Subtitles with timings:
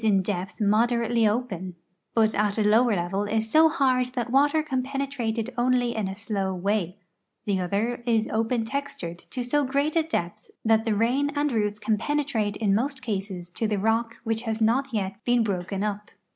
[0.03, 1.75] The one is for a few inches in depth moderately open,
[2.15, 6.07] but at a lower level is so hard that water can penetrate it only in
[6.07, 6.97] a slow way;
[7.45, 11.79] the other is open textured to so great a depth that the rain and roots
[11.79, 16.09] can penetrate in most cases to the rock which has not yet been broken up.